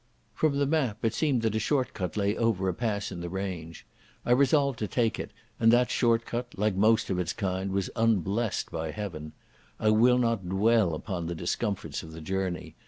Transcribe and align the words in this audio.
From 0.33 0.57
the 0.57 0.65
map 0.65 1.05
it 1.05 1.13
seemed 1.13 1.43
that 1.43 1.53
a 1.53 1.59
short 1.59 1.93
cut 1.93 2.17
lay 2.17 2.35
over 2.35 2.67
a 2.67 2.73
pass 2.73 3.11
in 3.11 3.21
the 3.21 3.29
range. 3.29 3.85
I 4.25 4.31
resolved 4.31 4.79
to 4.79 4.87
take 4.87 5.19
it, 5.19 5.29
and 5.59 5.71
that 5.71 5.91
short 5.91 6.25
cut, 6.25 6.57
like 6.57 6.73
most 6.73 7.11
of 7.11 7.19
its 7.19 7.33
kind, 7.33 7.71
was 7.71 7.91
unblessed 7.95 8.71
by 8.71 8.89
Heaven. 8.89 9.33
I 9.79 9.91
will 9.91 10.17
not 10.17 10.49
dwell 10.49 10.95
upon 10.95 11.27
the 11.27 11.35
discomforts 11.35 12.01
of 12.01 12.13
the 12.13 12.21
journey. 12.21 12.73